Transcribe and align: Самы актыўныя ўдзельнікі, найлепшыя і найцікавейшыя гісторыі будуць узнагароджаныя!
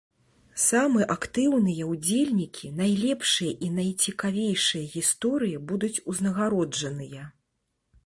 Самы 0.61 1.01
актыўныя 1.15 1.83
ўдзельнікі, 1.89 2.71
найлепшыя 2.81 3.53
і 3.67 3.71
найцікавейшыя 3.77 4.83
гісторыі 4.97 5.63
будуць 5.71 5.95
узнагароджаныя! 6.15 7.23